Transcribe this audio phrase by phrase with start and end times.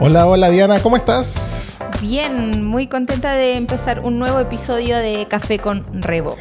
[0.00, 1.76] Hola, hola Diana, ¿cómo estás?
[2.00, 6.36] Bien, muy contenta de empezar un nuevo episodio de Café con Rebo.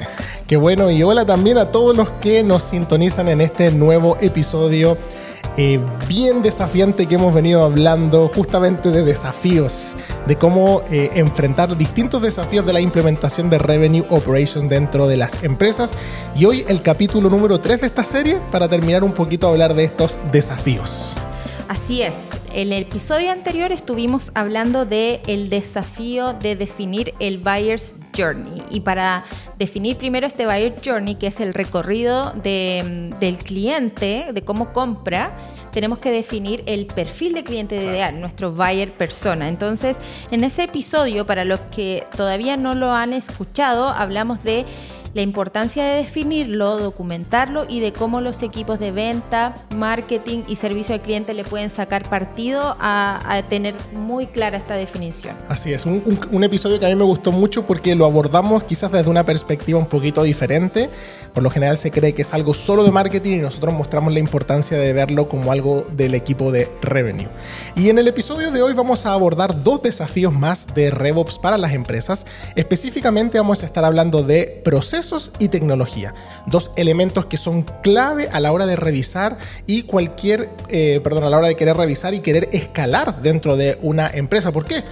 [0.45, 4.96] Qué bueno, y hola también a todos los que nos sintonizan en este nuevo episodio
[5.57, 9.96] eh, bien desafiante que hemos venido hablando justamente de desafíos,
[10.28, 15.43] de cómo eh, enfrentar distintos desafíos de la implementación de Revenue Operations dentro de las
[15.43, 15.96] empresas.
[16.36, 19.74] Y hoy el capítulo número 3 de esta serie para terminar un poquito a hablar
[19.74, 21.15] de estos desafíos.
[21.68, 22.36] Así es.
[22.54, 28.79] En el episodio anterior estuvimos hablando de el desafío de definir el buyer's journey y
[28.79, 29.25] para
[29.60, 35.38] definir primero este buyer journey que es el recorrido de, del cliente de cómo compra
[35.72, 39.48] tenemos que definir el perfil de cliente ideal, nuestro buyer persona.
[39.48, 39.98] Entonces,
[40.31, 44.66] en ese episodio, para los que todavía no lo han escuchado, hablamos de
[45.14, 50.95] la importancia de definirlo, documentarlo y de cómo los equipos de venta, marketing y servicio
[50.95, 55.36] al cliente le pueden sacar partido a, tener muy clara esta definición.
[55.48, 59.09] Así es, un, episodio que a mí me gustó mucho porque lo abordamos quizás desde
[59.09, 60.90] una perspectiva un poquito diferente.
[61.34, 64.20] Por lo general se cree que es algo solo de marketing y nosotros mostramos la
[64.20, 67.28] importancia de verlo como algo del equipo de revenue.
[67.76, 71.58] Y en el episodio de hoy vamos a abordar dos desafíos más de RevOps para
[71.58, 72.26] las empresas.
[72.56, 74.97] Específicamente vamos a estar hablando de procesos
[75.40, 76.14] y tecnología.
[76.48, 81.30] Dos elementos que son clave a la hora de revisar y cualquier, eh, perdón, a
[81.30, 84.52] la hora de querer revisar y querer escalar dentro de una empresa.
[84.52, 84.84] ¿Por qué?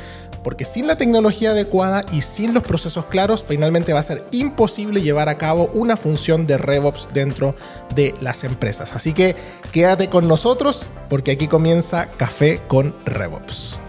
[0.43, 5.01] Porque sin la tecnología adecuada y sin los procesos claros, finalmente va a ser imposible
[5.01, 7.55] llevar a cabo una función de RevOps dentro
[7.95, 8.95] de las empresas.
[8.95, 9.35] Así que
[9.71, 13.79] quédate con nosotros porque aquí comienza Café con RevOps.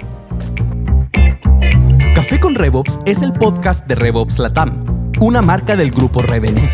[2.15, 6.69] Café con RevOps es el podcast de RevOps Latam una marca del grupo Revenue.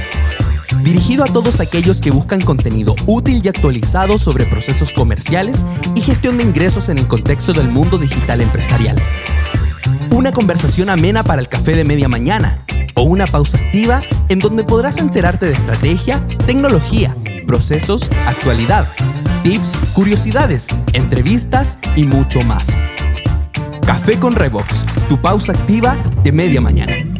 [0.82, 6.38] Dirigido a todos aquellos que buscan contenido útil y actualizado sobre procesos comerciales y gestión
[6.38, 8.96] de ingresos en el contexto del mundo digital empresarial.
[10.10, 12.64] Una conversación amena para el café de media mañana
[12.94, 17.16] o una pausa activa en donde podrás enterarte de estrategia, tecnología,
[17.46, 18.88] procesos, actualidad,
[19.42, 22.66] tips, curiosidades, entrevistas y mucho más.
[23.86, 27.11] Café con Revox, tu pausa activa de media mañana.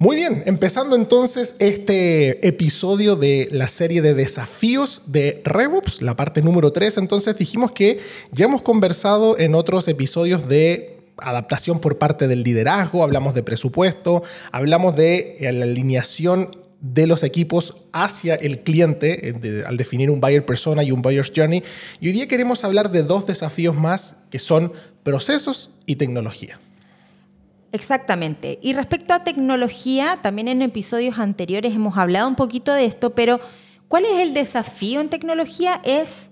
[0.00, 6.40] Muy bien, empezando entonces este episodio de la serie de desafíos de RevOps, la parte
[6.40, 7.98] número 3, entonces dijimos que
[8.30, 14.22] ya hemos conversado en otros episodios de adaptación por parte del liderazgo, hablamos de presupuesto,
[14.52, 20.20] hablamos de eh, la alineación de los equipos hacia el cliente eh, al definir un
[20.20, 21.64] buyer persona y un buyer's journey.
[22.00, 24.72] Y hoy día queremos hablar de dos desafíos más que son
[25.02, 26.60] procesos y tecnología.
[27.72, 28.58] Exactamente.
[28.62, 33.40] Y respecto a tecnología, también en episodios anteriores hemos hablado un poquito de esto, pero
[33.88, 35.80] ¿cuál es el desafío en tecnología?
[35.84, 36.30] Es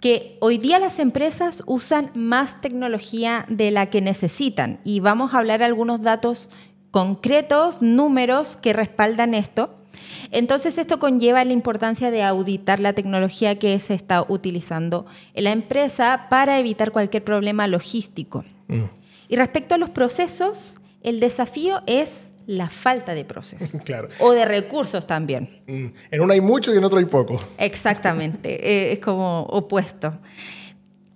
[0.00, 5.38] que hoy día las empresas usan más tecnología de la que necesitan y vamos a
[5.38, 6.50] hablar algunos datos
[6.90, 9.74] concretos, números que respaldan esto.
[10.30, 15.52] Entonces esto conlleva la importancia de auditar la tecnología que se está utilizando en la
[15.52, 18.44] empresa para evitar cualquier problema logístico.
[18.68, 19.03] Mm.
[19.28, 23.70] Y respecto a los procesos, el desafío es la falta de procesos.
[23.84, 24.08] Claro.
[24.20, 25.62] O de recursos también.
[25.66, 27.40] Mm, en uno hay mucho y en otro hay poco.
[27.58, 30.18] Exactamente, eh, es como opuesto.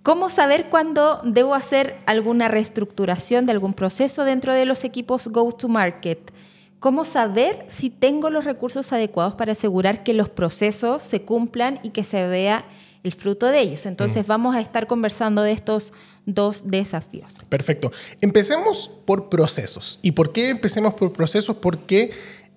[0.03, 6.31] ¿Cómo saber cuándo debo hacer alguna reestructuración de algún proceso dentro de los equipos go-to-market?
[6.79, 11.89] ¿Cómo saber si tengo los recursos adecuados para asegurar que los procesos se cumplan y
[11.89, 12.63] que se vea
[13.03, 13.85] el fruto de ellos?
[13.85, 14.29] Entonces mm.
[14.29, 15.93] vamos a estar conversando de estos
[16.25, 17.33] dos desafíos.
[17.49, 17.91] Perfecto.
[18.21, 19.99] Empecemos por procesos.
[20.01, 21.55] ¿Y por qué empecemos por procesos?
[21.55, 22.11] Porque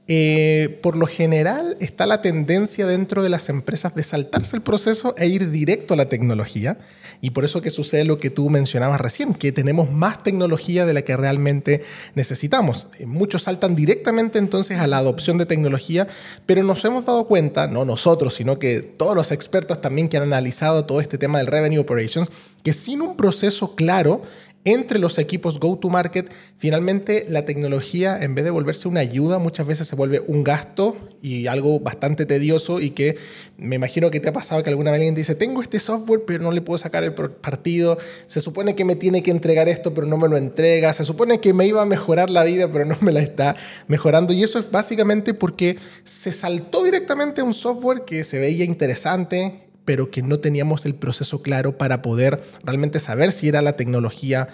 [0.09, 5.15] eh, por lo general está la tendencia dentro de las empresas de saltarse el proceso
[5.17, 6.79] e ir directo a la tecnología.
[7.21, 10.95] Y por eso que sucede lo que tú mencionabas recién, que tenemos más tecnología de
[10.95, 11.85] la que realmente
[12.17, 12.89] necesitamos.
[12.99, 16.09] Eh, muchos saltan directamente entonces a la adopción de tecnología,
[16.47, 20.25] pero nos hemos dado cuenta, no nosotros, sino que todos los expertos también que han
[20.25, 22.29] analizado todo este tema del Revenue Operations,
[22.65, 24.23] que sin un proceso claro
[24.65, 29.89] entre los equipos go-to-market, finalmente la tecnología, en vez de volverse una ayuda, muchas veces
[29.89, 33.17] se vuelve un gasto y algo bastante tedioso y que
[33.57, 36.43] me imagino que te ha pasado que alguna vez alguien dice, tengo este software pero
[36.45, 40.07] no le puedo sacar el partido, se supone que me tiene que entregar esto pero
[40.07, 42.97] no me lo entrega, se supone que me iba a mejorar la vida pero no
[43.01, 43.57] me la está
[43.89, 44.33] mejorando.
[44.33, 49.62] Y eso es básicamente porque se saltó directamente a un software que se veía interesante,
[49.85, 54.49] pero que no teníamos el proceso claro para poder realmente saber si era la tecnología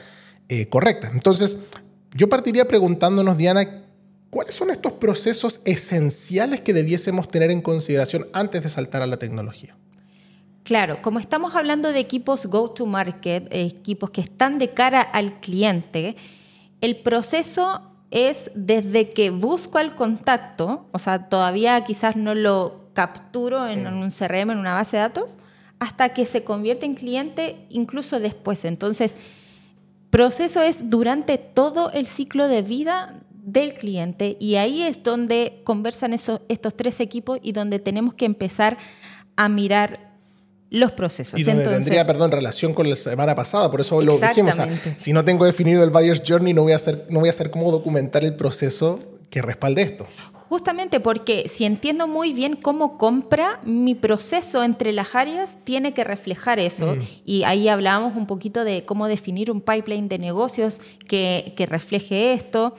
[0.48, 1.10] eh, correcta.
[1.12, 1.58] Entonces,
[2.14, 3.84] yo partiría preguntándonos, Diana,
[4.30, 9.18] ¿cuáles son estos procesos esenciales que debiésemos tener en consideración antes de saltar a la
[9.18, 9.76] tecnología?
[10.64, 16.16] Claro, como estamos hablando de equipos go-to-market, equipos que están de cara al cliente,
[16.80, 23.68] el proceso es desde que busco al contacto, o sea, todavía quizás no lo capturo
[23.68, 25.36] en, un CRM, en una base de datos,
[25.78, 28.64] hasta que se convierte en cliente, incluso después.
[28.64, 29.14] Entonces,
[30.10, 36.12] proceso es durante todo el ciclo de vida del cliente y ahí es donde conversan
[36.12, 38.78] esos, estos tres equipos y donde tenemos que empezar
[39.36, 40.10] a mirar
[40.68, 41.38] los procesos.
[41.38, 44.56] Y donde tendría, perdón, relación con la semana pasada, por eso lo dijimos.
[44.96, 47.52] si no tengo definido el buyer's journey, no voy a hacer, no voy a hacer
[47.52, 48.98] cómo documentar el proceso
[49.30, 50.06] que respalde esto.
[50.48, 56.04] Justamente porque si entiendo muy bien cómo compra, mi proceso entre las áreas tiene que
[56.04, 56.96] reflejar eso.
[56.96, 57.02] Mm.
[57.26, 62.32] Y ahí hablábamos un poquito de cómo definir un pipeline de negocios que, que refleje
[62.32, 62.74] esto.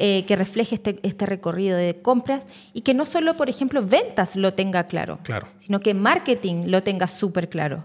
[0.00, 4.36] Eh, que refleje este, este, recorrido de compras y que no solo, por ejemplo, ventas
[4.36, 5.48] lo tenga claro, claro.
[5.58, 7.84] sino que marketing lo tenga súper claro,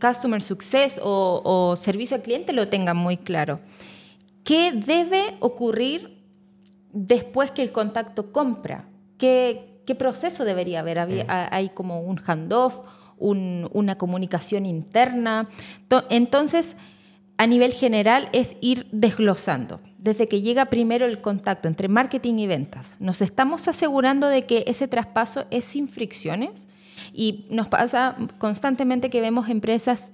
[0.00, 3.58] customer success o, o, servicio al cliente lo tenga muy claro.
[4.44, 6.17] ¿Qué debe ocurrir
[6.92, 8.88] después que el contacto compra?
[9.18, 11.06] ¿Qué, qué proceso debería haber?
[11.06, 11.26] Mm.
[11.28, 12.80] ¿Hay como un handoff,
[13.16, 15.48] un, una comunicación interna?
[16.10, 16.76] Entonces,
[17.36, 22.46] a nivel general es ir desglosando desde que llega primero el contacto entre marketing y
[22.46, 22.96] ventas.
[23.00, 26.66] Nos estamos asegurando de que ese traspaso es sin fricciones
[27.12, 30.12] y nos pasa constantemente que vemos empresas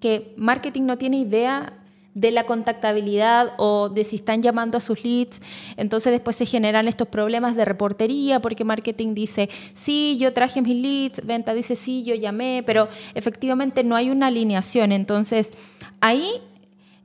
[0.00, 1.72] que marketing no tiene idea
[2.14, 5.40] de la contactabilidad o de si están llamando a sus leads.
[5.76, 10.76] Entonces después se generan estos problemas de reportería porque marketing dice, sí, yo traje mis
[10.76, 14.92] leads, venta dice, sí, yo llamé, pero efectivamente no hay una alineación.
[14.92, 15.52] Entonces
[16.00, 16.28] ahí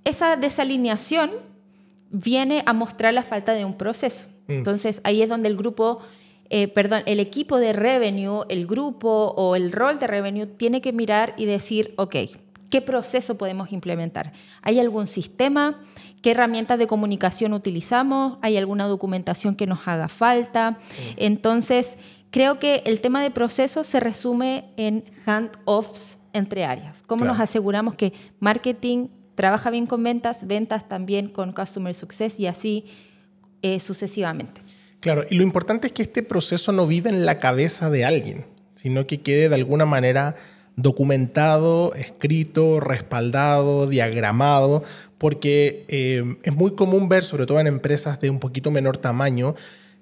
[0.04, 1.32] esa desalineación
[2.10, 4.26] viene a mostrar la falta de un proceso.
[4.48, 4.52] Mm.
[4.54, 6.00] Entonces ahí es donde el grupo,
[6.50, 10.94] eh, perdón, el equipo de revenue, el grupo o el rol de revenue tiene que
[10.94, 12.16] mirar y decir, ok,
[12.74, 14.34] ¿qué proceso podemos implementar?
[14.64, 15.80] ¿Hay algún sistema?
[16.24, 18.40] ¿Qué herramientas de comunicación utilizamos?
[18.42, 20.80] ¿Hay alguna documentación que nos haga falta?
[21.18, 21.98] Entonces,
[22.32, 27.04] creo que el tema de procesos se resume en handoffs entre áreas.
[27.04, 32.48] ¿Cómo nos aseguramos que marketing trabaja bien con ventas, ventas también con Customer Success y
[32.48, 32.86] así
[33.62, 34.62] eh, sucesivamente.
[35.00, 38.48] Claro, y lo importante es que este proceso no vive en la cabeza de alguien,
[38.74, 40.36] sino que quede de alguna manera
[40.76, 44.84] documentado, escrito, respaldado, diagramado,
[45.18, 49.56] porque eh, es muy común ver, sobre todo en empresas de un poquito menor tamaño,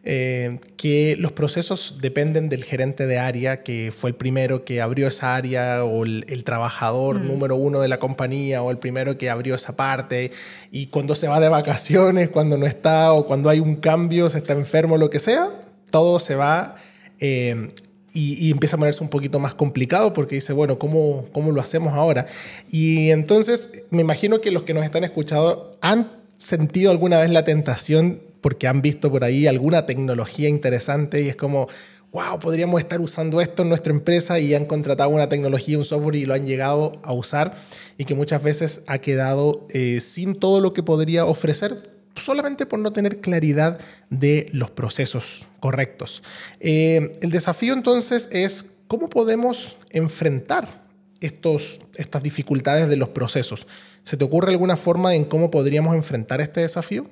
[0.03, 5.07] eh, que los procesos dependen del gerente de área, que fue el primero que abrió
[5.07, 7.27] esa área, o el, trabajador mm.
[7.27, 10.31] número uno de la compañía, o el primero que abrió esa parte,
[10.71, 14.39] y cuando se va de vacaciones, cuando no está, o cuando hay un cambio, se
[14.39, 15.49] está enfermo, lo que sea,
[15.91, 16.77] todo se va
[17.19, 17.71] eh,
[18.13, 21.61] y, y, empieza a ponerse un poquito más complicado porque dice, bueno, ¿cómo, ¿cómo lo
[21.61, 22.25] hacemos ahora?
[22.69, 27.45] Y entonces me imagino que los que nos están escuchando han sentido alguna vez la
[27.45, 31.67] tentación porque han visto por ahí alguna tecnología interesante y es como,
[32.11, 36.15] wow, podríamos estar usando esto en nuestra empresa y han contratado una tecnología, un software
[36.15, 37.55] y lo han llegado a usar
[37.97, 42.79] y que muchas veces ha quedado eh, sin todo lo que podría ofrecer solamente por
[42.79, 43.79] no tener claridad
[44.09, 46.23] de los procesos correctos.
[46.59, 50.81] Eh, el desafío entonces es cómo podemos enfrentar
[51.21, 53.67] estos, estas dificultades de los procesos.
[54.03, 57.05] ¿Se te ocurre alguna forma en cómo podríamos enfrentar este desafío?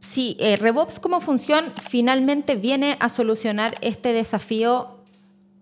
[0.00, 5.04] Sí, eh, RevOps como función finalmente viene a solucionar este desafío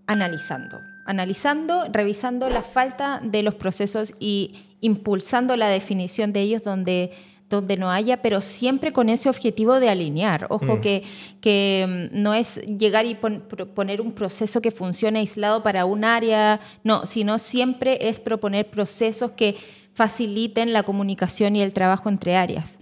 [0.07, 7.12] analizando, analizando, revisando la falta de los procesos y impulsando la definición de ellos donde
[7.57, 10.47] donde no haya, pero siempre con ese objetivo de alinear.
[10.51, 10.81] Ojo mm.
[10.81, 11.03] que,
[11.41, 16.61] que mm, no es llegar y poner un proceso que funcione aislado para un área,
[16.83, 19.57] no, sino siempre es proponer procesos que
[19.95, 22.79] faciliten la comunicación y el trabajo entre áreas.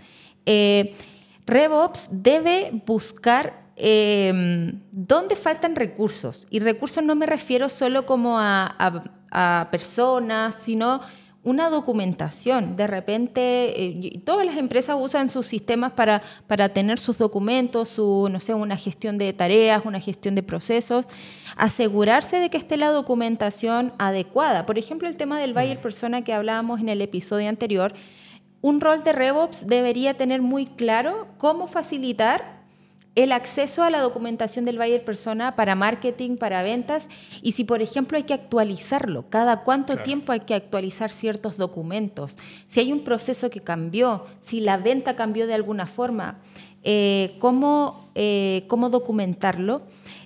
[0.47, 0.95] Eh,
[1.47, 6.47] RevOps debe buscar em, dónde faltan recursos.
[6.51, 9.09] Y recursos no me refiero solo como a,
[9.71, 11.01] personas, sino
[11.45, 12.77] una documentación.
[12.77, 18.29] De repente, eh, todas las empresas usan sus sistemas para, para tener sus documentos, su,
[18.31, 21.07] no sé, una gestión de tareas, una gestión de procesos.
[21.57, 24.67] Asegurarse de que esté la documentación adecuada.
[24.67, 27.95] Por ejemplo, el tema del buyer persona que hablábamos en el episodio anterior
[28.63, 32.62] un rol de RevOps debería tener muy claro cómo facilitar
[33.15, 37.09] el acceso a la documentación del buyer persona para marketing, para ventas,
[37.43, 42.37] y si por ejemplo hay que actualizarlo, cada cuánto tiempo hay que actualizar ciertos documentos,
[42.69, 46.39] si hay un proceso que cambió, si la venta cambió de alguna forma,
[46.85, 49.83] eh, cómo, eh, cómo documentarlo.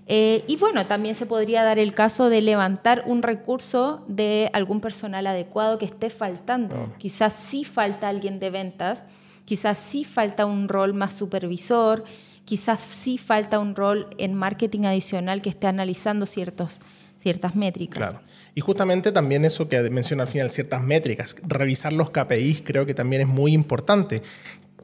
[0.09, 4.81] Eh, y bueno, también se podría dar el caso de levantar un recurso de algún
[4.81, 6.77] personal adecuado que esté faltando.
[6.77, 6.99] Mm.
[6.99, 9.05] Quizás sí falta alguien de ventas,
[9.45, 12.05] quizás sí falta un rol más supervisor,
[12.47, 16.79] quizás sí falta un rol en marketing adicional que esté analizando ciertos,
[17.19, 17.99] ciertas métricas.
[17.99, 18.21] Claro.
[18.55, 22.95] Y justamente también eso que menciona al final, ciertas métricas, revisar los KPIs creo que
[22.95, 24.23] también es muy importante.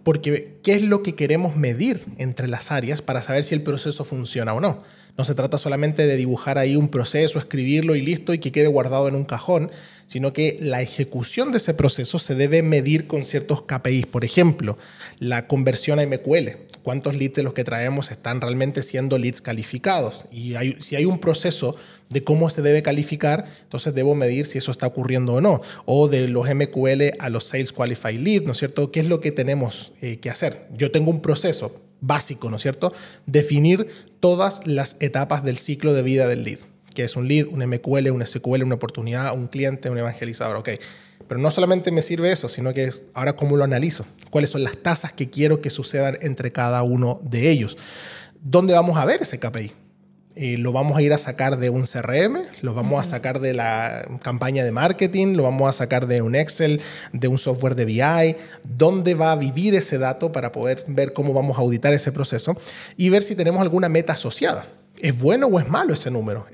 [0.05, 4.05] Porque, ¿qué es lo que queremos medir entre las áreas para saber si el proceso
[4.05, 4.83] funciona o no?
[5.17, 8.67] No se trata solamente de dibujar ahí un proceso, escribirlo y listo y que quede
[8.67, 9.71] guardado en un cajón,
[10.07, 14.07] sino que la ejecución de ese proceso se debe medir con ciertos KPIs.
[14.07, 14.79] Por ejemplo,
[15.19, 16.49] la conversión a MQL.
[16.83, 20.25] ¿Cuántos leads de los que traemos están realmente siendo leads calificados?
[20.33, 21.77] Y si hay un proceso
[22.13, 25.61] de cómo se debe calificar, entonces debo medir si eso está ocurriendo o no.
[25.85, 28.91] O de los MQL a los Sales Qualified Lead, ¿no es cierto?
[28.91, 30.69] ¿Qué es lo que tenemos eh, que hacer?
[30.77, 32.93] Yo tengo un proceso básico, ¿no es cierto?
[33.27, 33.89] Definir
[34.21, 36.59] todas las etapas del ciclo de vida del lead,
[36.95, 40.71] que es un lead, un MQL, un SQL, una oportunidad, un cliente, un evangelizador, ok.
[41.29, 44.65] Pero no solamente me sirve eso, sino que es ahora cómo lo analizo, cuáles son
[44.65, 47.79] las tasas que quiero que sucedan entre cada uno de ellos.
[48.43, 49.82] ¿Dónde vamos a ver ese KPI?
[50.35, 53.53] Eh, lo vamos a ir a sacar de un CRM, lo vamos a sacar de
[53.53, 56.81] la campaña de marketing, lo vamos a sacar de un Excel,
[57.13, 61.35] de un software de BI, dónde va a vivir ese dato para poder ver cómo
[61.35, 62.57] vamos a auditar ese proceso
[62.97, 64.67] y ver si tenemos alguna meta asociada.
[65.01, 66.47] ¿Es bueno o es malo ese número?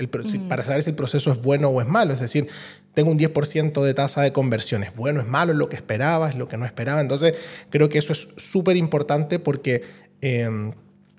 [0.48, 2.14] Para saber si el proceso es bueno o es malo.
[2.14, 2.48] Es decir,
[2.94, 4.82] tengo un 10% de tasa de conversión.
[4.82, 5.52] ¿Es bueno, es malo?
[5.52, 6.30] ¿Es lo que esperaba?
[6.30, 7.00] ¿Es lo que no esperaba?
[7.00, 7.34] Entonces,
[7.68, 9.82] creo que eso es súper importante porque...
[10.20, 10.72] Em,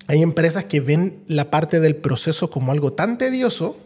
[0.06, 3.76] hay empresas que ven la parte del proceso como algo tan tedioso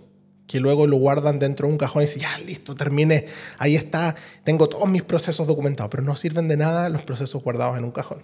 [0.46, 3.26] que luego lo guardan dentro de un cajón y dicen, ya, listo, terminé,
[3.58, 7.78] ahí está, tengo todos mis procesos documentados, pero no sirven de nada los procesos guardados
[7.78, 8.22] en un cajón.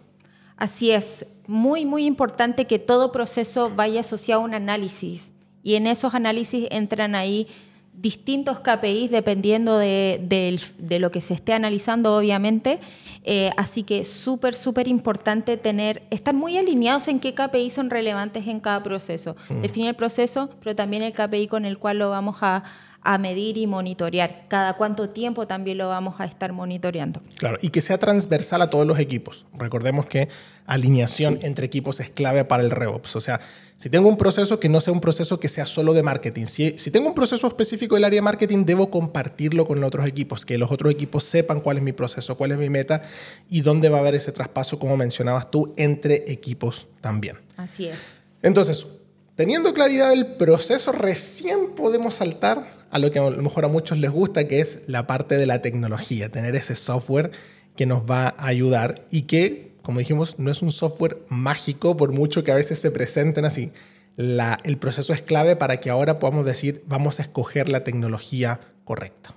[0.56, 5.30] Así es, muy, muy importante que todo proceso vaya asociado a un análisis
[5.62, 7.48] y en esos análisis entran ahí
[7.92, 10.58] distintos KPIs dependiendo de,
[10.98, 12.80] lo que se esté analizando, obviamente.
[13.24, 18.46] Eh, así que súper, súper importante tener, estar muy alineados en qué KPI son relevantes
[18.46, 19.36] en cada proceso.
[19.50, 19.60] Mm.
[19.60, 22.64] Definir el proceso, pero también el KPI con el cual lo vamos a,
[23.02, 24.46] a medir y monitorear.
[24.48, 27.22] Cada cuánto tiempo también lo vamos a estar monitoreando.
[27.36, 29.46] Claro, y que sea transversal a todos los equipos.
[29.54, 30.28] Recordemos que
[30.66, 33.16] alineación entre equipos es clave para el RevOps.
[33.16, 33.40] O sea,
[33.76, 36.44] si tengo un proceso que no sea un proceso que sea solo de marketing.
[36.44, 40.06] Si, si tengo un proceso específico del área de marketing, debo compartirlo con los otros
[40.06, 43.02] equipos, que los otros equipos sepan cuál es mi proceso, cuál es mi meta
[43.48, 47.38] y dónde va a haber ese traspaso, como mencionabas tú, entre equipos también.
[47.56, 47.98] Así es.
[48.42, 48.86] Entonces,
[49.34, 53.98] teniendo claridad del proceso, recién podemos saltar a lo que a lo mejor a muchos
[53.98, 57.30] les gusta, que es la parte de la tecnología, tener ese software
[57.76, 62.12] que nos va a ayudar y que, como dijimos, no es un software mágico, por
[62.12, 63.72] mucho que a veces se presenten así.
[64.16, 69.34] el proceso es clave para que ahora podamos decir, vamos a escoger la tecnología correcta.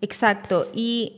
[0.00, 0.70] Exacto.
[0.72, 1.16] Y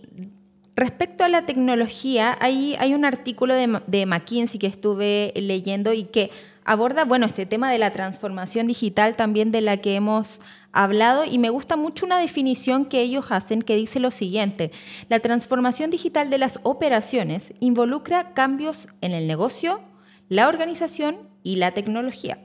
[0.77, 6.05] respecto a la tecnología, hay, hay un artículo de, de McKinsey que estuve leyendo y
[6.05, 6.31] que
[6.65, 10.41] aborda, bueno, este tema de la transformación digital también de la que hemos
[10.73, 14.71] hablado y me gusta mucho una definición que ellos hacen que dice lo siguiente,
[15.09, 19.81] la transformación digital de las operaciones involucra cambios en el negocio,
[20.29, 22.39] la organización y la tecnología.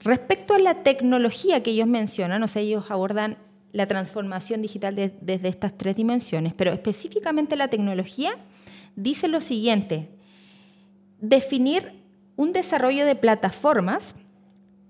[0.00, 3.38] Respecto a la tecnología que ellos mencionan, o sea, ellos abordan
[3.72, 8.36] la transformación digital desde estas tres dimensiones, pero específicamente la tecnología
[8.96, 10.10] dice lo siguiente,
[11.20, 12.04] definir
[12.36, 14.14] un desarrollo de plataformas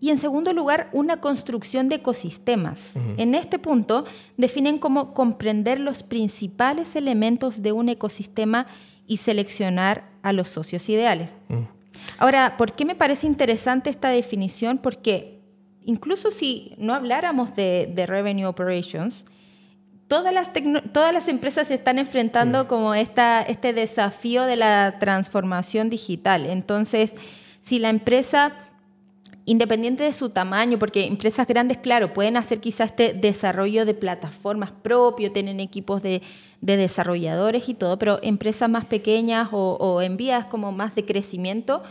[0.05, 2.91] y en segundo lugar, una construcción de ecosistemas.
[3.17, 4.05] En este punto,
[4.37, 8.67] definen cómo comprender los principales elementos de un ecosistema
[9.07, 11.33] y seleccionar a los socios ideales.
[12.19, 14.77] Ahora, ¿por qué me parece interesante esta definición?
[14.77, 15.41] Porque
[15.83, 19.25] incluso si no habláramos de, Revenue Operations,
[20.07, 20.51] todas las,
[20.93, 26.45] todas las empresas se están enfrentando como esta, este desafío de la transformación digital.
[26.45, 27.15] Entonces,
[27.63, 28.53] si la empresa,
[29.47, 34.71] independiente de su tamaño, porque empresas grandes, claro, pueden hacer quizás este desarrollo de plataformas
[34.71, 36.23] propio, tienen equipos de,
[36.61, 41.83] desarrolladores y todo, pero empresas más pequeñas o, en vías como más de crecimiento,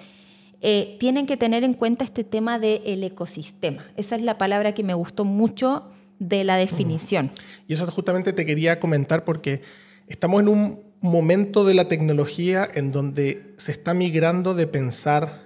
[0.62, 3.86] eh, tienen que tener en cuenta este tema del ecosistema.
[3.98, 5.84] Esa es la palabra que me gustó mucho
[6.18, 7.32] de la definición.
[7.68, 9.62] Y eso justamente te quería comentar porque
[10.08, 15.43] estamos en un momento de la tecnología en donde se está migrando de pensar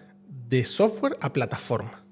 [0.50, 2.04] de software a plataforma.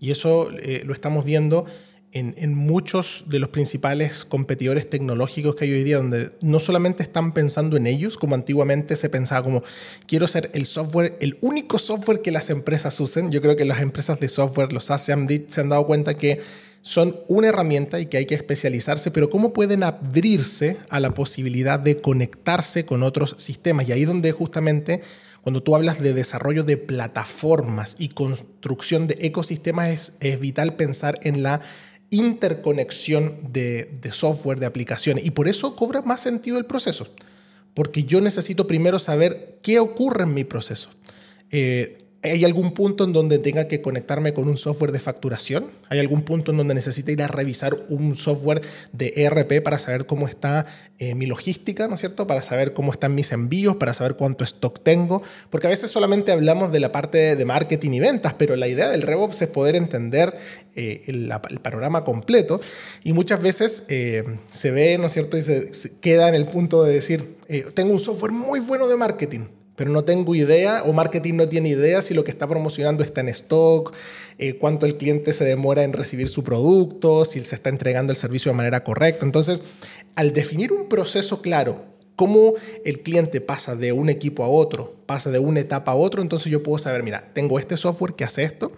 [0.00, 1.66] Y eso eh, lo estamos viendo
[2.14, 7.34] en, muchos de los principales competidores tecnológicos que hay hoy día, donde no solamente están
[7.34, 9.64] pensando en ellos, como antiguamente se pensaba como
[10.06, 13.32] quiero ser el software, el único software que las empresas usen.
[13.32, 16.40] Yo creo que las empresas de software, los SaaS, se han, dado cuenta que
[16.82, 21.80] son una herramienta y que hay que especializarse, pero cómo pueden abrirse a la posibilidad
[21.80, 23.88] de conectarse con otros sistemas.
[23.88, 25.00] Y ahí donde justamente
[25.44, 31.20] cuando tú hablas de desarrollo de plataformas y construcción de ecosistemas, es, es vital pensar
[31.22, 31.60] en la
[32.08, 35.26] interconexión de, software, de aplicaciones.
[35.26, 37.08] Y por eso cobra más sentido el proceso.
[37.74, 40.88] Porque yo necesito primero saber qué ocurre en mi proceso.
[41.50, 45.66] Eh, ¿Hay algún punto en donde tenga que conectarme con un software de facturación?
[45.90, 48.62] ¿Hay algún punto en donde necesite ir a revisar un software
[48.92, 50.64] de ERP para saber cómo está
[50.98, 52.26] eh, mi logística, ¿no es cierto?
[52.26, 55.22] Para saber cómo están mis envíos, para saber cuánto stock tengo.
[55.50, 58.88] Porque a veces solamente hablamos de la parte de marketing y ventas, pero la idea
[58.88, 60.34] del RevOps es poder entender
[60.76, 62.58] eh, el, panorama completo.
[63.02, 65.36] Y muchas veces eh, se ve, ¿no es cierto?
[65.36, 67.36] Y se queda en el punto de decir,
[67.74, 69.44] tengo un software muy bueno de marketing
[69.76, 73.20] pero no tengo idea o marketing no tiene idea si lo que está promocionando está
[73.20, 73.92] en stock,
[74.38, 78.16] eh, cuánto el cliente se demora en recibir su producto, si se está entregando el
[78.16, 79.24] servicio de manera correcta.
[79.24, 79.62] Entonces,
[80.14, 81.84] al definir un proceso claro,
[82.16, 82.54] cómo
[82.84, 86.50] el cliente pasa de un equipo a otro, pasa de una etapa a otro, entonces
[86.50, 88.72] yo puedo saber, mira, tengo este software que hace esto,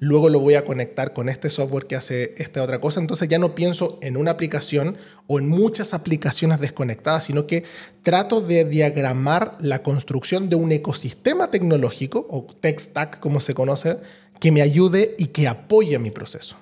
[0.00, 3.00] luego lo voy a conectar con este software que hace esta otra cosa.
[3.00, 7.64] Entonces ya no pienso en una aplicación o en muchas aplicaciones desconectadas, sino que
[8.02, 13.98] trato de diagramar la construcción de un ecosistema tecnológico o tech stack, como se conoce,
[14.40, 16.56] que me ayude y que apoye mi proceso.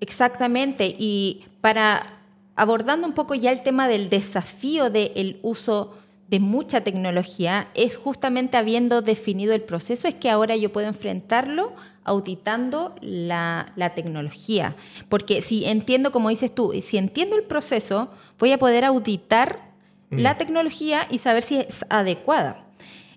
[0.00, 0.96] Exactamente.
[0.98, 2.18] Y para
[2.56, 5.94] abordando un poco ya el tema del desafío del uso
[6.28, 11.72] de mucha tecnología es justamente habiendo definido el proceso, es que ahora yo puedo enfrentarlo
[12.04, 14.76] auditando la, tecnología.
[15.08, 19.72] Porque si entiendo, como dices tú, si entiendo el proceso, voy a poder auditar
[20.10, 20.18] mm.
[20.18, 22.66] la tecnología y saber si es adecuada.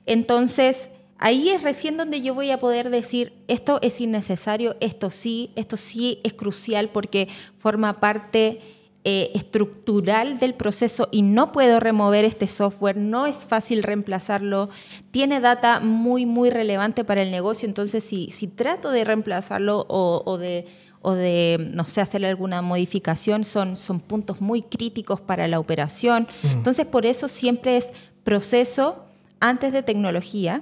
[0.06, 5.52] Entonces, ahí es recién donde yo voy a poder decir, esto es innecesario, esto sí,
[5.56, 8.62] esto sí es crucial porque forma parte
[9.04, 14.70] eh, estructural del proceso y no puedo remover este software, no es fácil reemplazarlo,
[15.10, 20.38] tiene data muy, muy relevante para el negocio, entonces si, si trato de reemplazarlo o,
[20.38, 20.68] de
[21.02, 26.28] o de, no sé, hacerle alguna modificación, son, son puntos muy críticos para la operación.
[26.44, 27.90] Entonces, por eso siempre es
[28.24, 29.06] proceso
[29.40, 30.62] antes de tecnología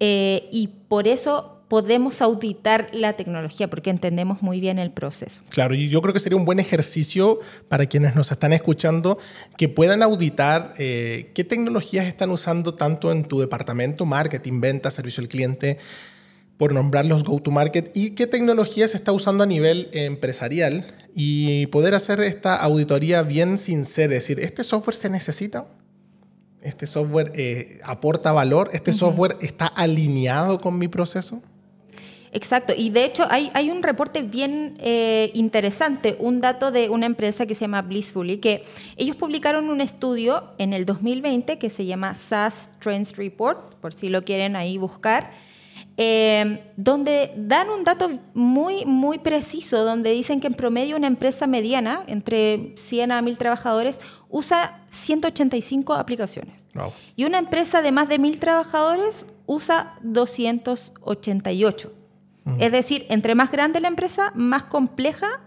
[0.00, 5.40] eh, y por eso podemos auditar la tecnología porque entendemos muy bien el proceso.
[5.50, 9.18] Claro, y yo creo que sería un buen ejercicio para quienes nos están escuchando
[9.56, 15.20] que puedan auditar eh, qué tecnologías están usando tanto en tu departamento, marketing, venta, servicio
[15.20, 15.78] al cliente,
[16.56, 21.94] por nombrar los go-to-market, y qué tecnologías se está usando a nivel empresarial y poder
[21.94, 25.66] hacer esta auditoría bien sincera, decir, ¿este software se necesita?
[26.60, 28.70] ¿Este software eh, aporta valor?
[28.72, 31.40] ¿Este software está alineado con mi proceso?
[32.32, 37.06] Exacto, y de hecho hay, hay un reporte bien eh, interesante, un dato de una
[37.06, 38.64] empresa que se llama Blissfully, que
[38.96, 44.08] ellos publicaron un estudio en el 2020 que se llama SaaS Trends Report, por si
[44.08, 45.30] lo quieren ahí buscar,
[46.00, 51.48] eh, donde dan un dato muy, muy preciso, donde dicen que en promedio una empresa
[51.48, 56.68] mediana, entre 100 a 1000 trabajadores, usa 185 aplicaciones.
[57.16, 61.97] Y una empresa de más de 1000 trabajadores usa 288.
[62.58, 65.40] Es decir, entre más grande la empresa, más compleja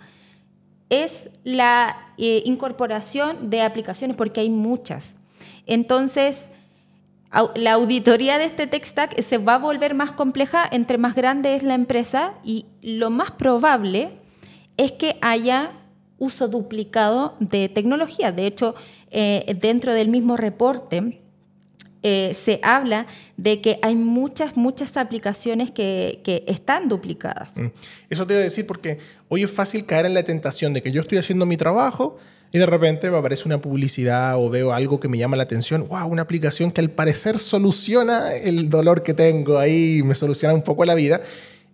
[0.90, 5.16] es la eh, incorporación de aplicaciones, porque hay muchas.
[5.66, 6.50] Entonces,
[7.56, 11.56] la auditoría de este tech stack se va a volver más compleja entre más grande
[11.56, 14.12] es la empresa y lo más probable
[14.76, 15.72] es que haya
[16.18, 18.34] uso duplicado de tecnología.
[18.34, 18.76] De hecho,
[19.12, 21.21] eh, dentro del mismo reporte,
[22.04, 27.52] eh, se habla de que hay muchas, muchas aplicaciones que, que, están duplicadas.
[27.56, 27.68] Mm.
[28.10, 28.98] Eso te iba a decir porque
[29.30, 32.18] hoy es fácil caer en la tentación de que yo estoy haciendo mi trabajo
[32.52, 35.88] y de repente me aparece una publicidad o veo algo que me llama la atención.
[35.88, 36.08] ¡Wow!
[36.08, 40.84] Una aplicación que al parecer soluciona el dolor que tengo ahí, me soluciona un poco
[40.84, 41.22] la vida.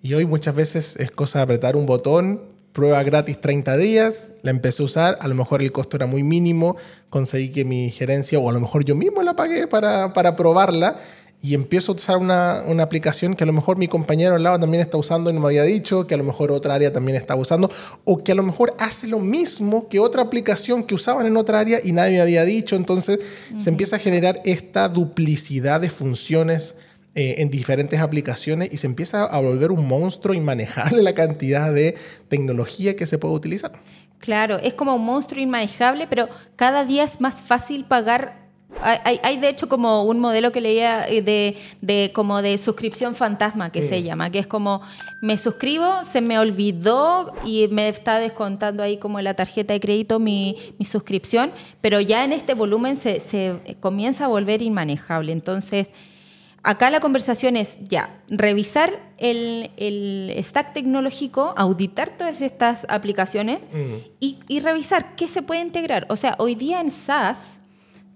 [0.04, 2.42] Y hoy muchas veces es cosa de apretar un botón,
[2.74, 6.24] prueba gratis 30 días, la empecé a usar, a lo mejor el costo era muy
[6.24, 6.78] mínimo,
[7.10, 10.98] conseguí que mi gerencia, o a lo mejor yo mismo la pagué para, para probarla,
[11.42, 14.60] y empiezo a usar una, una, aplicación que a lo mejor mi compañero al lado
[14.60, 17.16] también está usando y no me había dicho, que a lo mejor otra área también
[17.16, 17.70] está usando,
[18.06, 21.60] o que a lo mejor hace lo mismo que otra aplicación que usaban en otra
[21.60, 22.76] área y nadie me había dicho.
[22.76, 23.20] Entonces
[23.58, 26.76] se empieza a generar esta duplicidad de funciones
[27.20, 31.96] eh, en diferentes aplicaciones y se empieza a volver un monstruo inmanejable la cantidad de
[32.30, 33.72] tecnología que se puede utilizar.
[34.20, 38.46] Claro, es como un monstruo inmanejable, pero cada día es más fácil pagar
[38.84, 43.72] hay, de hecho como un modelo que leía eh, de, de como de suscripción fantasma
[43.72, 44.82] que se llama, que es como
[45.24, 50.20] me suscribo, se me olvidó y me está descontando ahí como la tarjeta de crédito
[50.20, 51.52] mi, mi suscripción,
[51.82, 55.32] pero ya en este volumen se, se comienza a volver inmanejable.
[55.32, 55.88] Entonces,
[56.68, 63.60] acá la conversación es ya, revisar el, el stack tecnológico, auditar todas estas aplicaciones
[64.20, 66.06] y, y revisar qué se puede integrar.
[66.10, 67.62] O sea, hoy día en SaaS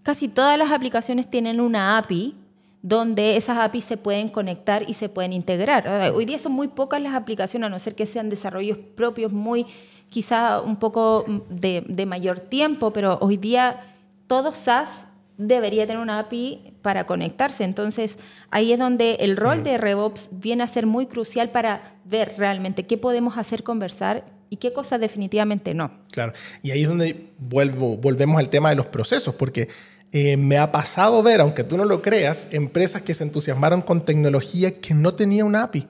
[0.03, 2.35] casi todas las aplicaciones tienen una API
[2.81, 5.87] donde esas APIs se pueden conectar y se pueden integrar.
[6.13, 9.65] Hoy día son muy pocas las aplicaciones, a no ser que sean desarrollos propios muy,
[10.09, 13.79] quizá un poco de, de mayor tiempo, pero hoy día
[14.27, 15.07] todo SaaS
[15.47, 17.63] debería tener una API para conectarse.
[17.63, 18.19] Entonces,
[18.51, 22.85] ahí es donde el rol de RevOps viene a ser muy crucial para ver realmente
[22.85, 25.91] qué podemos hacer conversar y qué cosas definitivamente no.
[26.11, 29.69] Claro, y ahí es donde vuelvo, volvemos al tema de los procesos, porque
[30.11, 34.03] eh, me ha pasado ver, aunque tú no lo creas, empresas que se entusiasmaron con
[34.03, 35.87] tecnología que no tenía una API.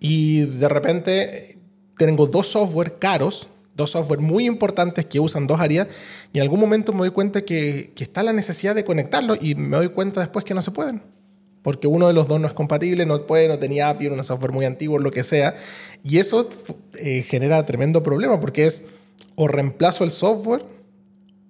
[0.00, 1.58] Y de repente
[1.96, 5.88] tengo dos software caros, dos software muy importantes que usan dos áreas,
[6.32, 9.54] y en algún momento me doy cuenta que, que está la necesidad de conectarlos y
[9.54, 11.02] me doy cuenta después que no se pueden
[11.62, 14.52] porque uno de los dos no es compatible, no puede, no tenía API, un software
[14.52, 15.54] muy antiguo, lo que sea.
[16.02, 16.48] Y eso
[16.98, 18.84] eh, genera tremendo problema porque es
[19.36, 20.64] o reemplazo el software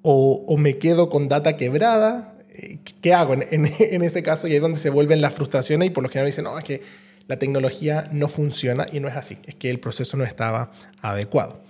[0.03, 2.35] o, me quedo con data quebrada.
[2.51, 4.47] Eh, ¿Qué hago en, ese caso?
[4.47, 6.65] Y ahí es donde se vuelven las frustraciones y por lo general dicen, no, es
[6.65, 6.83] que
[7.27, 11.63] la tecnología no funciona y no es así, es que el proceso no estaba adecuado.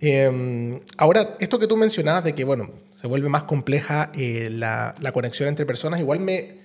[0.00, 4.94] Em, ahora, esto que tú mencionabas de que, bueno, se vuelve más compleja eh, la,
[5.00, 6.58] la conexión entre personas, igual me,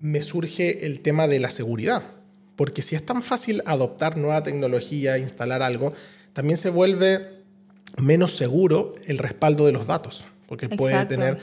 [0.00, 2.02] me surge el tema de la seguridad.
[2.56, 5.92] Porque si es tan fácil adoptar nueva tecnología, instalar algo,
[6.32, 7.42] también se vuelve
[7.96, 10.24] menos seguro el respaldo de los datos.
[10.46, 11.38] Porque puede tener,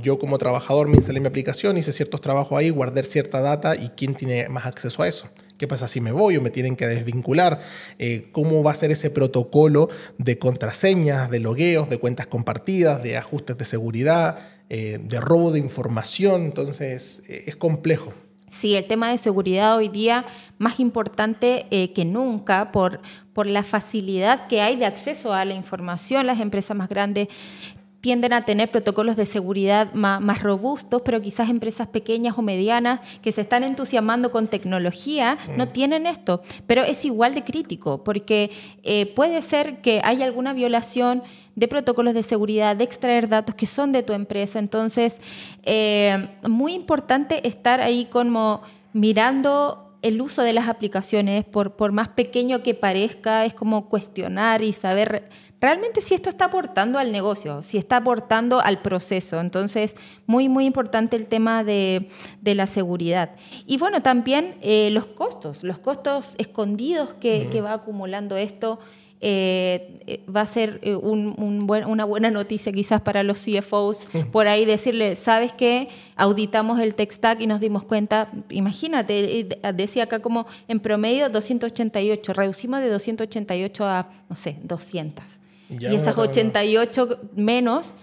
[0.00, 3.88] yo como trabajador me instalé mi aplicación, hice ciertos trabajos ahí, guardé cierta data y
[3.90, 5.28] quién tiene más acceso a eso.
[5.58, 7.60] ¿Qué pasa si me voy o me tienen que desvincular?
[7.98, 9.88] Eh, ¿Cómo va a ser ese protocolo
[10.18, 14.38] de contraseñas, de logueos, de cuentas compartidas, de ajustes de seguridad,
[14.68, 16.44] eh, de robo de información?
[16.44, 18.12] Entonces, eh, es complejo.
[18.48, 20.24] Sí, el tema de seguridad hoy día
[20.58, 23.00] más importante que nunca por,
[23.32, 26.26] por la facilidad que hay de acceso a la información.
[26.26, 27.28] Las empresas más grandes
[28.04, 33.32] tienden a tener protocolos de seguridad más, robustos, pero quizás empresas pequeñas o medianas que
[33.32, 35.68] se están entusiasmando con tecnología no mm.
[35.68, 36.42] tienen esto.
[36.66, 38.50] Pero es igual de crítico, porque
[38.82, 41.22] eh, puede ser que haya alguna violación
[41.56, 44.58] de protocolos de seguridad, de extraer datos que son de tu empresa.
[44.58, 45.18] Entonces,
[45.62, 48.60] eh, muy importante estar ahí como
[48.92, 54.60] mirando el uso de las aplicaciones, por, por más pequeño que parezca, es como cuestionar
[54.60, 55.30] y saber
[55.64, 59.40] realmente si esto está aportando al negocio, si está aportando al proceso.
[59.40, 59.96] Entonces,
[60.26, 62.10] muy, muy importante el tema de,
[62.42, 63.30] la seguridad.
[63.66, 68.78] Y bueno, también eh, los costos, los costos escondidos que, que va acumulando esto.
[69.26, 75.14] Eh, eh, va a ser una buena noticia quizás para los CFOs por ahí decirle,
[75.14, 75.88] ¿sabes qué?
[76.14, 82.34] Auditamos el tech stack y nos dimos cuenta, imagínate, decía acá como en promedio 288,
[82.34, 85.43] reducimos de 288 a, no sé, 200.
[85.68, 87.94] Y esas 88 menos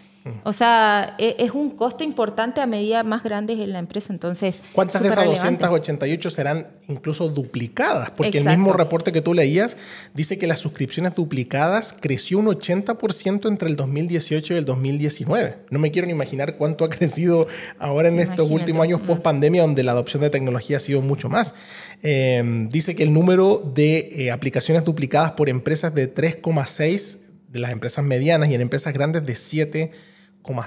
[0.43, 4.13] o sea, e, es un costo importante a medida más grandes en la empresa.
[4.13, 8.11] Entonces, ¿cuántas de esas 288 serán incluso duplicadas?
[8.11, 9.77] Porque el mismo reporte que tú leías
[10.13, 15.57] dice que las suscripciones duplicadas creció un 80% entre el 2018 y el 2019.
[15.71, 17.47] No me quiero ni imaginar cuánto ha crecido
[17.79, 21.29] ahora en estos últimos años post pandemia, donde la adopción de tecnología ha sido mucho
[21.29, 21.55] más.
[22.03, 27.71] Em, dice que el número de eh, aplicaciones duplicadas por empresas de 3,6 de las
[27.71, 29.91] empresas medianas y en empresas grandes de 7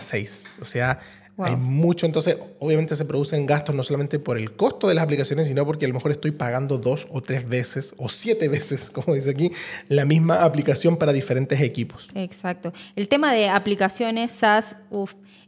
[0.01, 0.59] 6.
[0.61, 1.01] O sea,
[1.39, 2.07] hay mucho.
[2.07, 5.85] Entonces, obviamente se producen gastos no solamente por el costo de las aplicaciones, sino porque
[5.85, 9.51] a lo mejor estoy pagando dos o tres veces o siete veces, como dice aquí,
[9.89, 12.09] la misma aplicación para diferentes equipos.
[12.15, 12.73] Exacto.
[12.95, 14.77] El tema de aplicaciones SaaS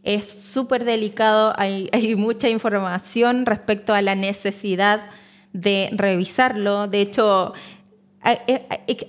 [0.03, 1.53] es súper delicado.
[1.57, 5.09] Hay, hay mucha información respecto a la necesidad
[5.53, 6.87] de revisarlo.
[6.89, 7.55] De hecho,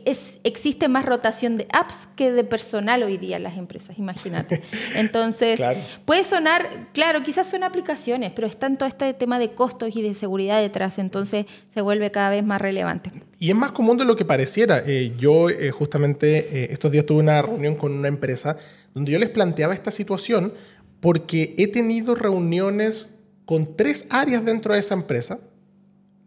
[0.05, 4.61] es, existe más rotación de apps que de personal hoy día en las empresas, imagínate.
[4.95, 5.59] Entonces,
[6.05, 10.13] puede sonar, claro, quizás son aplicaciones, pero está todo este tema de costos y de
[10.13, 13.11] seguridad detrás, entonces se vuelve cada vez más relevante.
[13.39, 14.83] Y es más común de lo que pareciera.
[14.85, 18.57] Eh, yo eh, justamente estos días tuve una reunión con una empresa
[18.93, 20.53] donde yo les planteaba esta situación
[20.99, 23.11] porque he tenido reuniones
[23.45, 25.39] con tres áreas dentro de esa empresa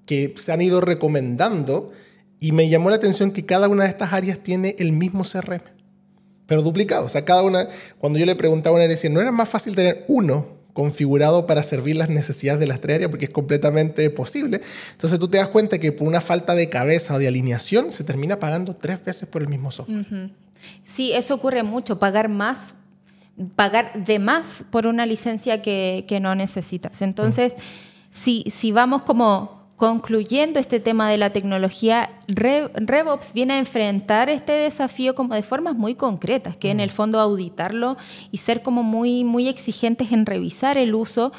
[0.06, 1.92] que se han ido recomendando
[2.40, 5.62] y me llamó la atención que cada una de estas áreas tiene el mismo CRM,
[6.46, 7.06] pero duplicado.
[7.06, 9.76] O sea, cada una, cuando yo le preguntaba a una, decía, ¿no era más fácil
[9.76, 14.60] tener uno configurado para servir las necesidades de las tres áreas porque es completamente posible.
[14.92, 18.04] Entonces tú te das cuenta que por una falta de cabeza o de alineación se
[18.04, 20.30] termina pagando tres veces por el mismo software.
[20.82, 22.74] Sí, eso ocurre mucho, pagar más,
[23.56, 27.02] pagar de más por una licencia que, no necesitas.
[27.02, 27.54] Entonces,
[28.10, 34.52] si, si vamos como concluyendo este tema de la tecnología, RevOps viene a enfrentar este
[34.52, 37.96] desafío como de formas muy concretas, que en el fondo auditarlo
[38.30, 41.32] y ser como muy, muy exigentes en revisar el uso,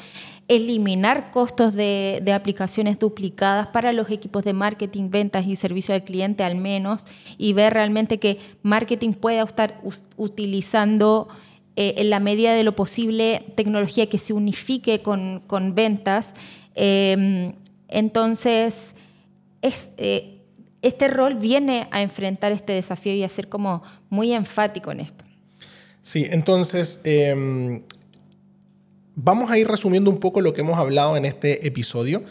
[0.48, 6.42] eliminar costos de, aplicaciones duplicadas para los equipos de marketing, ventas y servicio al cliente
[6.42, 7.04] al menos,
[7.38, 9.80] y ver realmente que marketing pueda estar
[10.16, 11.28] utilizando
[11.76, 16.34] eh, en la medida de lo posible tecnología que se unifique con, ventas.
[16.74, 17.52] Em,
[17.92, 18.94] entonces,
[19.62, 20.42] eh,
[20.82, 25.24] este rol viene a enfrentar este desafío y a ser como muy enfático en esto.
[26.02, 27.82] Sí, entonces em,
[29.14, 32.24] vamos a ir resumiendo un poco lo que hemos hablado en este episodio.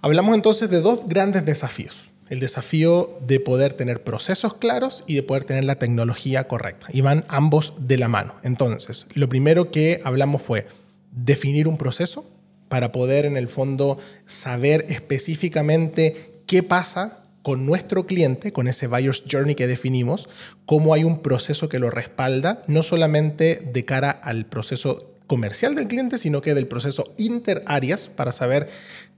[0.00, 2.10] Hablamos entonces de dos grandes desafíos.
[2.30, 6.88] El desafío de poder tener procesos claros y de poder tener la tecnología correcta.
[6.92, 8.34] Y van ambos de la mano.
[8.42, 10.66] Entonces, lo primero que hablamos fue
[11.12, 12.24] definir un proceso,
[12.68, 19.22] para poder en el fondo saber específicamente qué pasa con nuestro cliente, con ese buyer's
[19.30, 20.28] journey que definimos,
[20.64, 25.86] cómo hay un proceso que lo respalda, no solamente de cara al proceso comercial del
[25.86, 28.68] cliente, sino que del proceso inter-áreas para saber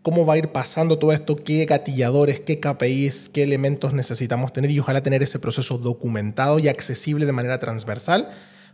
[0.02, 4.70] cómo va a ir pasando todo esto, qué gatilladores, qué KPIs, qué elementos necesitamos tener
[4.70, 8.28] y ojalá tener ese proceso documentado y accesible de manera transversal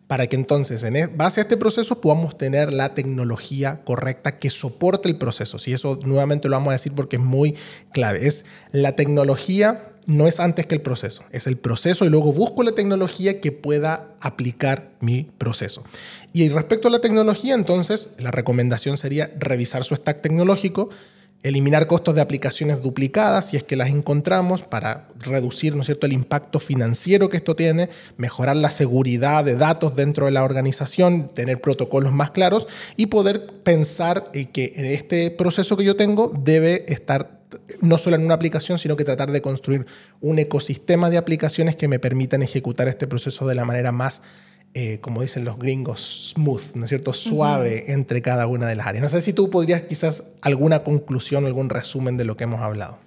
[0.07, 4.51] para que entonces en e, base a este proceso podamos tener la tecnología correcta que
[4.51, 5.57] soporte el proceso.
[5.65, 7.55] Y eso nuevamente lo vamos a decir porque es muy
[7.93, 8.27] clave.
[8.27, 12.63] Es la tecnología no es antes que el proceso, es el proceso y luego busco
[12.63, 15.83] la tecnología que pueda aplicar mi proceso.
[16.33, 20.91] Y respecto a la tecnología, entonces la recomendación sería revisar su stack tecnológico,
[21.45, 26.07] eliminar costos de aplicaciones duplicadas si es que las encontramos para reducir ¿no cierto?
[26.07, 31.29] el impacto financiero que esto tiene, mejorar la seguridad de datos dentro de la organización,
[31.29, 36.91] tener protocolos más claros y poder pensar que en este proceso que yo tengo debe
[36.91, 37.45] estar
[37.81, 39.87] no solo en una aplicación, sino que tratar de construir
[40.21, 44.23] un ecosistema de aplicaciones que me permitan ejecutar este proceso de la manera más
[44.75, 47.13] eh, como dicen los gringos, smooth, ¿no es cierto?
[47.13, 49.03] Suave entre cada una de las áreas.
[49.03, 52.99] No sé si tú podrías quizás alguna conclusión, algún resumen de lo que hemos hablado.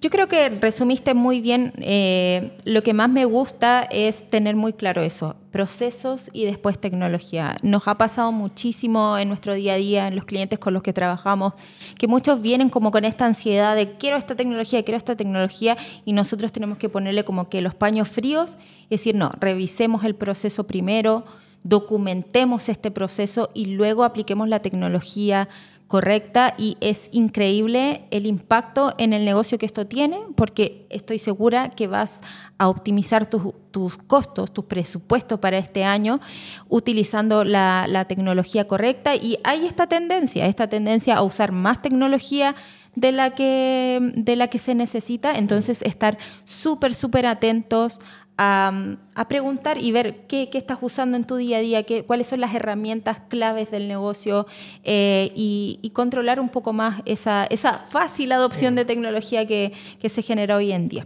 [0.00, 1.74] Yo creo que resumiste muy bien.
[1.76, 7.56] Eh, lo que más me gusta es tener muy claro eso, procesos y después tecnología.
[7.62, 10.94] Nos ha pasado muchísimo en nuestro día a día, en los clientes con los que
[10.94, 11.52] trabajamos,
[11.98, 16.14] que muchos vienen como con esta ansiedad de quiero esta tecnología, quiero esta tecnología, y
[16.14, 20.66] nosotros tenemos que ponerle como que los paños fríos y decir, no, revisemos el proceso
[20.66, 21.26] primero,
[21.62, 25.50] documentemos este proceso y luego apliquemos la tecnología
[25.90, 31.70] correcta y es increíble el impacto en el negocio que esto tiene porque estoy segura
[31.70, 32.20] que vas
[32.58, 36.20] a optimizar tus, costos, tus presupuestos para este año
[36.68, 39.16] utilizando la, la tecnología correcta.
[39.16, 42.54] Y hay esta tendencia, esta tendencia a usar más tecnología
[42.94, 47.98] de la que, de la que se necesita, entonces estar súper, súper atentos
[48.42, 52.40] a, preguntar y ver qué, estás usando en tu día a día, qué, cuáles son
[52.40, 54.46] las herramientas claves del negocio
[54.82, 57.46] eh, y, controlar un poco más esa,
[57.90, 59.72] fácil adopción de tecnología que
[60.08, 61.04] se genera hoy en día.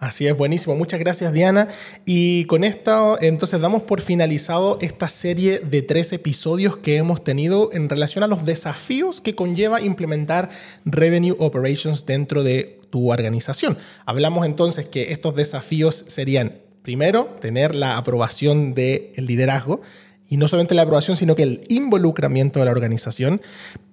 [0.00, 0.76] Así es, buenísimo.
[0.76, 1.66] Muchas gracias, Diana.
[2.06, 7.70] Y con esto, entonces, damos por finalizado esta serie de tres episodios que hemos tenido
[7.72, 10.50] en relación a los desafíos que conlleva implementar
[10.84, 13.76] Revenue Operations dentro de tu organización.
[14.06, 19.82] Hablamos entonces que estos desafíos serían Primero, tener la aprobación del liderazgo
[20.26, 23.42] y no solamente la aprobación, sino que el involucramiento de la organización,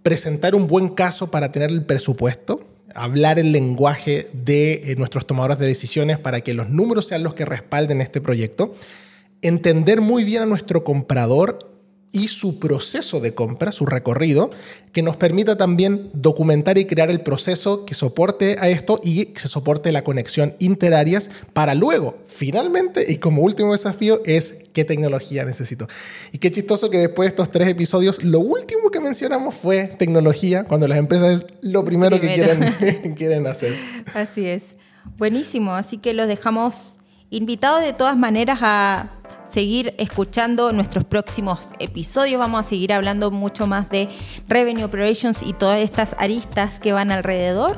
[0.01, 5.59] presentar un buen caso para tener el presupuesto, hablar el lenguaje de eh, nuestros tomadores
[5.59, 8.73] de decisiones para que los números sean los que respalden este proyecto,
[9.41, 11.74] entender muy bien a nuestro comprador
[12.15, 14.49] y su proceso de compra, su recorrido,
[14.93, 19.47] que nos permita también documentar y crear el proceso que soporte a esto y que
[19.49, 25.87] soporte la conexión interarias para luego, finalmente, y como último desafío, es qué tecnología necesito.
[26.31, 30.63] Y qué chistoso que después de estos tres episodios, lo último que mencionamos fue tecnología,
[30.63, 33.75] cuando las empresas es lo primero, que quieren, quieren hacer.
[34.13, 34.63] Así es.
[35.17, 36.95] Buenísimo, así que los dejamos
[37.29, 39.11] invitados de todas maneras a
[39.55, 42.37] seguir escuchando nuestros próximos episodios.
[42.37, 44.09] Vamos a seguir hablando mucho más de
[44.49, 47.77] Revenue Operations y todas estas aristas que van alrededor.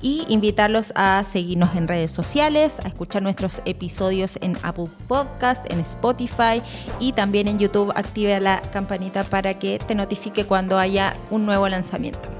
[0.00, 5.80] y invitarlos a seguirnos en redes sociales, a escuchar nuestros episodios en Apple Podcast, en
[5.80, 6.62] Spotify
[7.00, 7.90] y también en YouTube.
[7.96, 12.37] Active la campanita para que te notifique cuando haya un nuevo lanzamiento.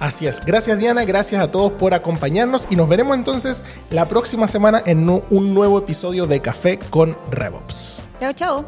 [0.00, 0.40] Así es.
[0.44, 5.08] Gracias Diana, gracias a todos por acompañarnos y nos veremos entonces la próxima semana en
[5.08, 8.02] un nuevo episodio de Café con RevOps.
[8.18, 8.64] Chao, chao.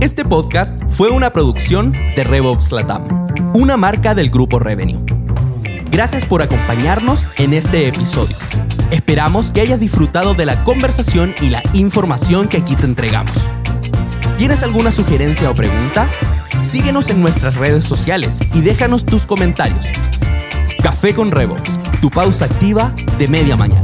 [0.00, 3.06] Este podcast fue una producción de RevOps Latam,
[3.54, 5.04] una marca del grupo Revenue.
[5.90, 8.36] Gracias por acompañarnos en este episodio.
[8.90, 13.32] Esperamos que hayas disfrutado de la conversación y la información que aquí te entregamos.
[14.38, 16.08] ¿Tienes alguna sugerencia o pregunta?
[16.62, 19.84] Síguenos en nuestras redes sociales y déjanos tus comentarios.
[20.82, 23.83] Café con Revox, tu pausa activa de media mañana.